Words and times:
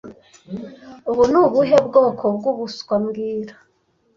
Ubu 1.09 1.23
ni 1.31 1.37
ubuhe 1.43 1.77
bwoko 1.87 2.23
bwubuswa 2.35 2.93
mbwira 3.03 3.53